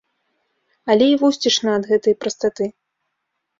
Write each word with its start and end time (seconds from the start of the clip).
Але 0.93 1.05
і 1.11 1.19
вусцішна 1.25 1.69
ад 1.81 1.87
гэтай 1.93 2.19
прастаты. 2.25 2.71